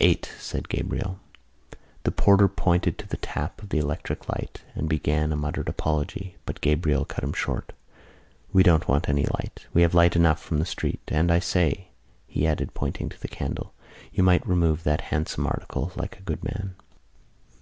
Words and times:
"Eight," 0.00 0.30
said 0.38 0.68
Gabriel. 0.68 1.18
The 2.04 2.10
porter 2.10 2.46
pointed 2.46 2.98
to 2.98 3.06
the 3.08 3.16
tap 3.16 3.62
of 3.62 3.70
the 3.70 3.78
electric 3.78 4.28
light 4.28 4.60
and 4.74 4.86
began 4.86 5.32
a 5.32 5.36
muttered 5.36 5.66
apology 5.66 6.36
but 6.44 6.60
Gabriel 6.60 7.06
cut 7.06 7.24
him 7.24 7.32
short. 7.32 7.72
"We 8.52 8.62
don't 8.62 8.86
want 8.86 9.08
any 9.08 9.24
light. 9.24 9.64
We 9.72 9.80
have 9.80 9.94
light 9.94 10.14
enough 10.14 10.42
from 10.42 10.58
the 10.58 10.66
street. 10.66 11.00
And 11.08 11.32
I 11.32 11.38
say," 11.38 11.88
he 12.26 12.46
added, 12.46 12.74
pointing 12.74 13.08
to 13.08 13.18
the 13.18 13.28
candle, 13.28 13.72
"you 14.12 14.22
might 14.22 14.46
remove 14.46 14.84
that 14.84 15.00
handsome 15.08 15.46
article, 15.46 15.90
like 15.96 16.18
a 16.18 16.22
good 16.24 16.44
man." 16.44 16.74